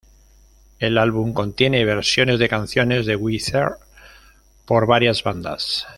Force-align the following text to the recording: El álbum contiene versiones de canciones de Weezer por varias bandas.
El 0.79 0.97
álbum 0.97 1.31
contiene 1.31 1.85
versiones 1.85 2.39
de 2.39 2.49
canciones 2.49 3.05
de 3.05 3.15
Weezer 3.15 3.73
por 4.65 4.87
varias 4.87 5.21
bandas. 5.21 5.85